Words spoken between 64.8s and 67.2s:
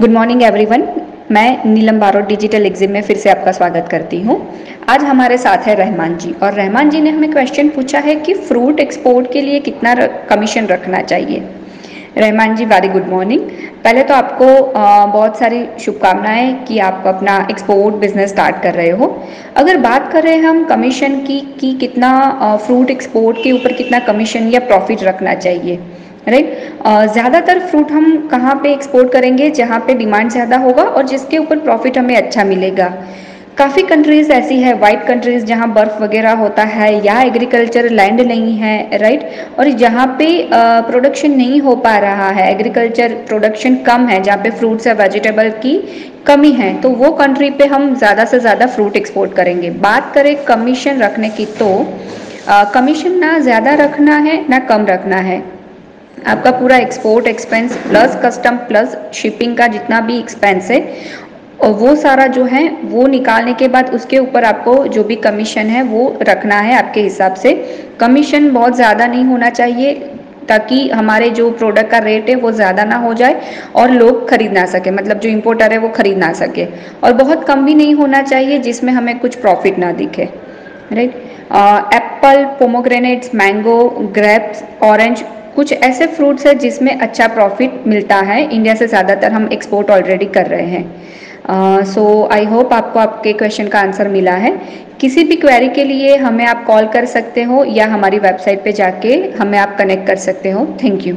जो भी कमीशन है, वो रखना है आपके